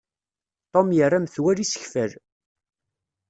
[0.71, 2.11] Tom yerra metwal isekfal.